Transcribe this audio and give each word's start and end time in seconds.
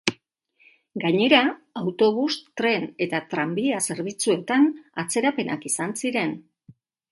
Gainera, 1.01 1.41
autobus, 1.81 2.37
tren 2.63 2.89
eta 3.07 3.21
tranbia 3.35 3.83
zerbitzuetan 3.91 4.67
atzerapenak 5.05 5.71
izan 5.73 5.97
ziren. 6.05 6.37